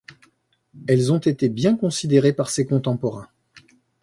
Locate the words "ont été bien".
1.13-1.77